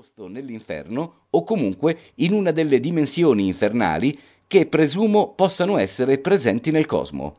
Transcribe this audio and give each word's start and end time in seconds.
posto 0.00 0.28
nell'inferno 0.28 1.26
o 1.28 1.44
comunque 1.44 1.98
in 2.16 2.32
una 2.32 2.52
delle 2.52 2.80
dimensioni 2.80 3.46
infernali 3.46 4.18
che 4.46 4.64
presumo 4.64 5.34
possano 5.34 5.76
essere 5.76 6.16
presenti 6.16 6.70
nel 6.70 6.86
cosmo. 6.86 7.36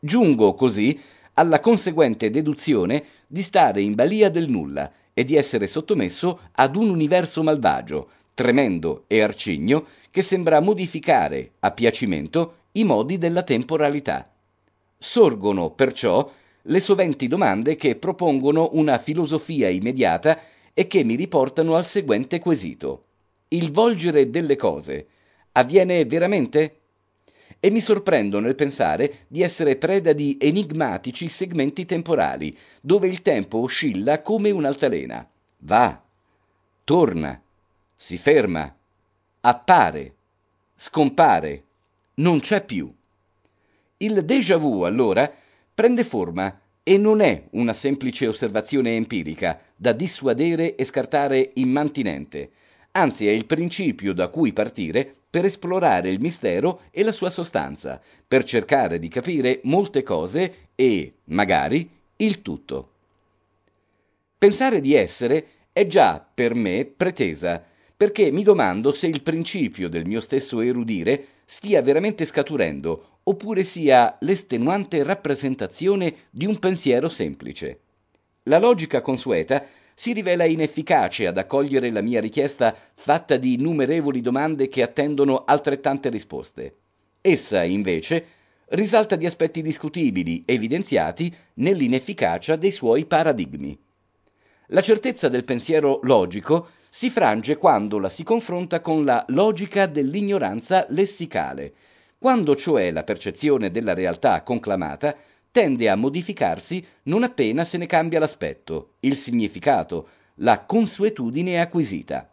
Giungo 0.00 0.54
così 0.54 0.98
alla 1.34 1.60
conseguente 1.60 2.30
deduzione 2.30 3.04
di 3.26 3.42
stare 3.42 3.82
in 3.82 3.94
balia 3.94 4.30
del 4.30 4.48
nulla 4.48 4.90
e 5.12 5.22
di 5.24 5.36
essere 5.36 5.66
sottomesso 5.66 6.48
ad 6.52 6.76
un 6.76 6.88
universo 6.88 7.42
malvagio, 7.42 8.08
tremendo 8.32 9.04
e 9.06 9.20
arcigno, 9.20 9.84
che 10.10 10.22
sembra 10.22 10.60
modificare 10.60 11.50
a 11.60 11.72
piacimento 11.72 12.54
i 12.72 12.84
modi 12.84 13.18
della 13.18 13.42
temporalità. 13.42 14.26
Sorgono 14.96 15.72
perciò 15.72 16.26
le 16.62 16.80
soventi 16.80 17.28
domande 17.28 17.76
che 17.76 17.96
propongono 17.96 18.70
una 18.72 18.96
filosofia 18.96 19.68
immediata 19.68 20.38
e 20.78 20.86
che 20.86 21.02
mi 21.02 21.16
riportano 21.16 21.74
al 21.74 21.86
seguente 21.86 22.38
quesito. 22.38 23.06
Il 23.48 23.72
volgere 23.72 24.30
delle 24.30 24.54
cose 24.54 25.08
avviene 25.50 26.04
veramente? 26.04 26.76
E 27.58 27.68
mi 27.70 27.80
sorprendo 27.80 28.38
nel 28.38 28.54
pensare 28.54 29.24
di 29.26 29.42
essere 29.42 29.74
preda 29.74 30.12
di 30.12 30.38
enigmatici 30.40 31.28
segmenti 31.28 31.84
temporali, 31.84 32.56
dove 32.80 33.08
il 33.08 33.22
tempo 33.22 33.58
oscilla 33.58 34.22
come 34.22 34.52
un'altalena. 34.52 35.28
Va, 35.62 36.00
torna, 36.84 37.42
si 37.96 38.16
ferma, 38.16 38.72
appare, 39.40 40.14
scompare, 40.76 41.64
non 42.14 42.38
c'è 42.38 42.64
più. 42.64 42.88
Il 43.96 44.24
déjà 44.24 44.56
vu, 44.56 44.82
allora, 44.82 45.28
prende 45.74 46.04
forma 46.04 46.56
e 46.88 46.96
non 46.96 47.20
è 47.20 47.44
una 47.50 47.74
semplice 47.74 48.26
osservazione 48.26 48.96
empirica 48.96 49.60
da 49.76 49.92
dissuadere 49.92 50.74
e 50.74 50.84
scartare 50.84 51.50
immantinente, 51.56 52.50
anzi 52.92 53.28
è 53.28 53.30
il 53.30 53.44
principio 53.44 54.14
da 54.14 54.28
cui 54.28 54.54
partire 54.54 55.14
per 55.28 55.44
esplorare 55.44 56.08
il 56.08 56.18
mistero 56.18 56.84
e 56.90 57.02
la 57.02 57.12
sua 57.12 57.28
sostanza, 57.28 58.00
per 58.26 58.42
cercare 58.42 58.98
di 58.98 59.08
capire 59.08 59.60
molte 59.64 60.02
cose 60.02 60.68
e, 60.74 61.16
magari, 61.24 61.90
il 62.16 62.40
tutto. 62.40 62.92
Pensare 64.38 64.80
di 64.80 64.94
essere 64.94 65.46
è 65.70 65.86
già 65.86 66.26
per 66.32 66.54
me 66.54 66.86
pretesa, 66.86 67.62
perché 67.98 68.30
mi 68.30 68.44
domando 68.44 68.92
se 68.92 69.08
il 69.08 69.22
principio 69.22 69.88
del 69.88 70.06
mio 70.06 70.20
stesso 70.20 70.60
erudire 70.60 71.24
stia 71.44 71.82
veramente 71.82 72.24
scaturendo 72.24 73.18
oppure 73.24 73.64
sia 73.64 74.16
l'estenuante 74.20 75.02
rappresentazione 75.02 76.14
di 76.30 76.46
un 76.46 76.60
pensiero 76.60 77.08
semplice. 77.08 77.80
La 78.44 78.60
logica 78.60 79.00
consueta 79.00 79.66
si 79.94 80.12
rivela 80.12 80.44
inefficace 80.44 81.26
ad 81.26 81.38
accogliere 81.38 81.90
la 81.90 82.00
mia 82.00 82.20
richiesta 82.20 82.72
fatta 82.94 83.36
di 83.36 83.54
innumerevoli 83.54 84.20
domande 84.20 84.68
che 84.68 84.82
attendono 84.82 85.42
altrettante 85.44 86.08
risposte. 86.08 86.76
Essa, 87.20 87.64
invece, 87.64 88.26
risalta 88.66 89.16
di 89.16 89.26
aspetti 89.26 89.60
discutibili 89.60 90.44
evidenziati 90.46 91.34
nell'inefficacia 91.54 92.54
dei 92.54 92.70
suoi 92.70 93.06
paradigmi. 93.06 93.76
La 94.72 94.82
certezza 94.82 95.30
del 95.30 95.44
pensiero 95.44 96.00
logico 96.02 96.68
si 96.90 97.08
frange 97.08 97.56
quando 97.56 97.98
la 97.98 98.10
si 98.10 98.22
confronta 98.22 98.80
con 98.80 99.02
la 99.02 99.24
logica 99.28 99.86
dell'ignoranza 99.86 100.84
lessicale, 100.90 101.72
quando 102.18 102.54
cioè 102.54 102.90
la 102.90 103.02
percezione 103.02 103.70
della 103.70 103.94
realtà 103.94 104.42
conclamata 104.42 105.16
tende 105.50 105.88
a 105.88 105.96
modificarsi 105.96 106.84
non 107.04 107.22
appena 107.22 107.64
se 107.64 107.78
ne 107.78 107.86
cambia 107.86 108.18
l'aspetto, 108.18 108.96
il 109.00 109.16
significato, 109.16 110.08
la 110.36 110.60
consuetudine 110.60 111.60
acquisita. 111.60 112.30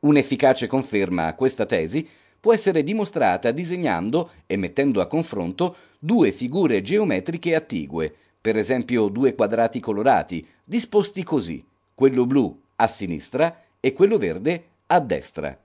Un'efficace 0.00 0.68
conferma 0.68 1.26
a 1.26 1.34
questa 1.34 1.66
tesi 1.66 2.08
può 2.38 2.52
essere 2.52 2.84
dimostrata 2.84 3.50
disegnando 3.50 4.30
e 4.46 4.56
mettendo 4.56 5.00
a 5.00 5.08
confronto 5.08 5.76
due 5.98 6.30
figure 6.30 6.80
geometriche 6.80 7.56
attigue, 7.56 8.14
per 8.44 8.58
esempio 8.58 9.08
due 9.08 9.34
quadrati 9.34 9.80
colorati, 9.80 10.46
disposti 10.62 11.22
così, 11.22 11.64
quello 11.94 12.26
blu 12.26 12.60
a 12.76 12.86
sinistra 12.86 13.62
e 13.80 13.94
quello 13.94 14.18
verde 14.18 14.64
a 14.88 15.00
destra. 15.00 15.58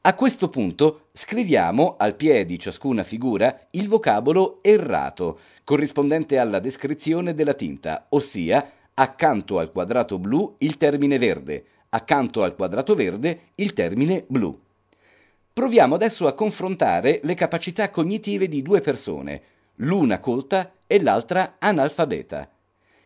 A 0.00 0.14
questo 0.14 0.48
punto 0.48 1.08
scriviamo 1.12 1.96
al 1.98 2.14
piede 2.14 2.46
di 2.46 2.58
ciascuna 2.58 3.02
figura 3.02 3.66
il 3.72 3.88
vocabolo 3.88 4.60
errato, 4.62 5.40
corrispondente 5.64 6.38
alla 6.38 6.60
descrizione 6.60 7.34
della 7.34 7.52
tinta, 7.52 8.06
ossia 8.08 8.70
accanto 8.94 9.58
al 9.58 9.70
quadrato 9.70 10.18
blu 10.18 10.54
il 10.60 10.78
termine 10.78 11.18
verde, 11.18 11.62
accanto 11.90 12.42
al 12.42 12.54
quadrato 12.54 12.94
verde 12.94 13.50
il 13.56 13.74
termine 13.74 14.24
blu. 14.26 14.58
Proviamo 15.52 15.94
adesso 15.94 16.26
a 16.26 16.32
confrontare 16.32 17.20
le 17.22 17.34
capacità 17.34 17.90
cognitive 17.90 18.48
di 18.48 18.62
due 18.62 18.80
persone, 18.80 19.42
l'una 19.76 20.18
colta 20.18 20.74
e 20.86 21.00
l'altra 21.00 21.56
analfabeta. 21.58 22.50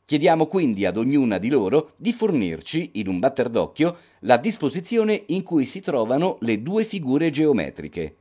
Chiediamo 0.04 0.46
quindi 0.46 0.86
ad 0.86 0.96
ognuna 0.96 1.38
di 1.38 1.48
loro 1.48 1.92
di 1.96 2.12
fornirci, 2.12 2.92
in 2.94 3.08
un 3.08 3.18
batter 3.18 3.48
d'occhio, 3.48 3.96
la 4.20 4.36
disposizione 4.36 5.24
in 5.26 5.42
cui 5.42 5.66
si 5.66 5.80
trovano 5.80 6.38
le 6.40 6.62
due 6.62 6.84
figure 6.84 7.30
geometriche. 7.30 8.16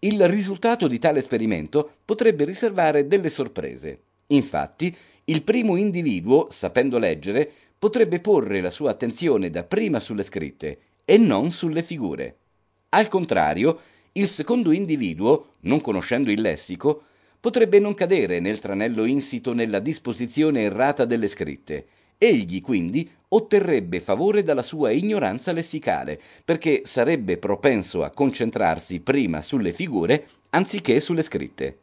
Il 0.00 0.26
risultato 0.28 0.88
di 0.88 0.98
tale 0.98 1.20
esperimento 1.20 1.98
potrebbe 2.04 2.44
riservare 2.44 3.06
delle 3.06 3.30
sorprese. 3.30 4.00
Infatti, 4.28 4.96
il 5.24 5.42
primo 5.42 5.76
individuo, 5.76 6.48
sapendo 6.50 6.98
leggere, 6.98 7.48
potrebbe 7.78 8.18
porre 8.18 8.60
la 8.60 8.70
sua 8.70 8.90
attenzione 8.90 9.50
dapprima 9.50 10.00
sulle 10.00 10.24
scritte 10.24 10.78
e 11.04 11.16
non 11.16 11.50
sulle 11.50 11.82
figure. 11.82 12.36
Al 12.90 13.06
contrario, 13.06 13.80
il 14.12 14.26
secondo 14.26 14.72
individuo, 14.72 15.54
non 15.60 15.80
conoscendo 15.80 16.32
il 16.32 16.40
lessico, 16.40 17.04
potrebbe 17.40 17.78
non 17.78 17.94
cadere 17.94 18.38
nel 18.38 18.58
tranello 18.58 19.04
insito 19.04 19.54
nella 19.54 19.80
disposizione 19.80 20.62
errata 20.62 21.04
delle 21.04 21.26
scritte. 21.26 21.86
Egli 22.18 22.60
quindi 22.60 23.10
otterrebbe 23.28 23.98
favore 23.98 24.42
dalla 24.42 24.62
sua 24.62 24.90
ignoranza 24.90 25.52
lessicale, 25.52 26.20
perché 26.44 26.82
sarebbe 26.84 27.38
propenso 27.38 28.04
a 28.04 28.10
concentrarsi 28.10 29.00
prima 29.00 29.40
sulle 29.40 29.72
figure 29.72 30.26
anziché 30.50 31.00
sulle 31.00 31.22
scritte. 31.22 31.78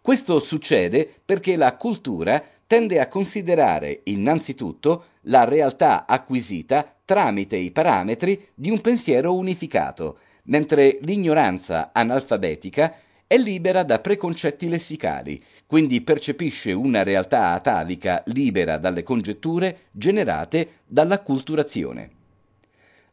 Questo 0.00 0.38
succede 0.38 1.12
perché 1.24 1.56
la 1.56 1.76
cultura 1.76 2.42
tende 2.66 3.00
a 3.00 3.08
considerare 3.08 4.00
innanzitutto 4.04 5.04
la 5.22 5.44
realtà 5.44 6.06
acquisita 6.06 6.94
tramite 7.04 7.56
i 7.56 7.70
parametri 7.70 8.48
di 8.54 8.70
un 8.70 8.80
pensiero 8.80 9.34
unificato, 9.34 10.18
mentre 10.44 10.98
l'ignoranza 11.00 11.90
analfabetica 11.92 12.94
è 13.34 13.38
libera 13.38 13.82
da 13.82 13.98
preconcetti 13.98 14.68
lessicali, 14.68 15.42
quindi 15.66 16.02
percepisce 16.02 16.70
una 16.70 17.02
realtà 17.02 17.50
atavica 17.50 18.22
libera 18.26 18.78
dalle 18.78 19.02
congetture 19.02 19.86
generate 19.90 20.82
dall'acculturazione. 20.86 22.10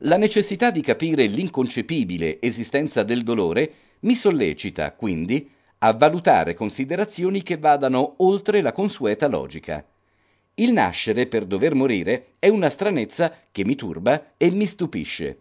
La 0.04 0.18
necessità 0.18 0.70
di 0.70 0.82
capire 0.82 1.26
l'inconcepibile 1.26 2.40
esistenza 2.40 3.02
del 3.02 3.24
dolore 3.24 3.74
mi 4.02 4.14
sollecita, 4.14 4.92
quindi, 4.92 5.50
a 5.80 5.92
valutare 5.94 6.54
considerazioni 6.54 7.42
che 7.42 7.58
vadano 7.58 8.14
oltre 8.18 8.62
la 8.62 8.74
consueta 8.74 9.28
logica. 9.28 9.84
Il 10.54 10.72
nascere 10.72 11.26
per 11.26 11.46
dover 11.46 11.74
morire 11.74 12.34
è 12.38 12.48
una 12.48 12.70
stranezza 12.70 13.34
che 13.52 13.66
mi 13.66 13.74
turba 13.74 14.34
e 14.38 14.52
mi 14.52 14.68
stupisce. 14.68 15.40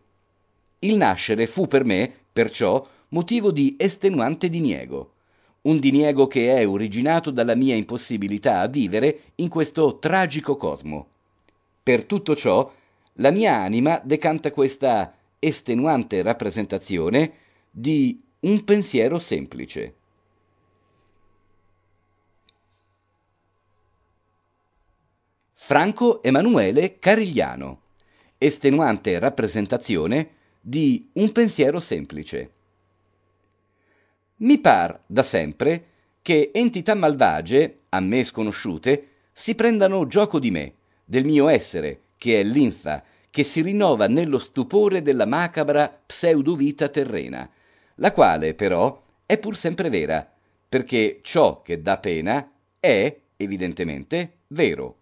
Il 0.78 0.96
nascere 0.96 1.46
fu 1.46 1.68
per 1.68 1.84
me, 1.84 2.10
perciò, 2.32 2.82
motivo 3.10 3.50
di 3.52 3.76
estenuante 3.78 4.48
diniego. 4.48 5.12
Un 5.62 5.78
diniego 5.78 6.26
che 6.26 6.56
è 6.56 6.66
originato 6.66 7.30
dalla 7.30 7.54
mia 7.54 7.74
impossibilità 7.74 8.60
a 8.60 8.68
vivere 8.68 9.20
in 9.36 9.48
questo 9.48 9.98
tragico 9.98 10.56
cosmo. 10.56 11.06
Per 11.82 12.04
tutto 12.04 12.34
ciò, 12.34 12.72
la 13.14 13.30
mia 13.30 13.56
anima 13.56 14.00
decanta 14.02 14.52
questa 14.52 15.14
estenuante 15.38 16.22
rappresentazione 16.22 17.32
di 17.70 18.22
un 18.40 18.64
pensiero 18.64 19.18
semplice. 19.18 19.94
Franco 25.52 26.22
Emanuele 26.22 26.98
Carigliano. 26.98 27.80
Estenuante 28.38 29.18
rappresentazione 29.18 30.30
di 30.60 31.10
un 31.14 31.30
pensiero 31.32 31.78
semplice. 31.80 32.50
Mi 34.40 34.58
par 34.58 35.02
da 35.06 35.22
sempre 35.22 35.84
che 36.22 36.50
entità 36.54 36.94
malvagie, 36.94 37.76
a 37.90 38.00
me 38.00 38.24
sconosciute, 38.24 39.08
si 39.32 39.54
prendano 39.54 40.06
gioco 40.06 40.38
di 40.38 40.50
me, 40.50 40.74
del 41.04 41.26
mio 41.26 41.48
essere, 41.48 42.00
che 42.16 42.40
è 42.40 42.42
linfa, 42.42 43.04
che 43.28 43.42
si 43.42 43.60
rinnova 43.60 44.06
nello 44.06 44.38
stupore 44.38 45.02
della 45.02 45.26
macabra 45.26 45.88
pseudovita 46.06 46.88
terrena, 46.88 47.48
la 47.96 48.12
quale 48.12 48.54
però 48.54 49.02
è 49.26 49.38
pur 49.38 49.56
sempre 49.56 49.90
vera, 49.90 50.26
perché 50.68 51.20
ciò 51.22 51.60
che 51.60 51.82
dà 51.82 51.98
pena 51.98 52.50
è, 52.80 53.14
evidentemente, 53.36 54.38
vero, 54.48 54.96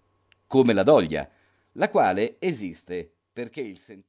come 0.48 0.72
la 0.72 0.82
doglia, 0.82 1.28
la 1.72 1.88
quale 1.90 2.36
esiste 2.40 3.12
perché 3.32 3.60
il 3.60 3.78
sentore 3.78 4.08